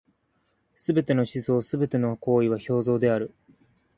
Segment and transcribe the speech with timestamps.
[0.73, 1.27] 凡すべての思
[1.61, 3.35] 想凡ての行為は表象である。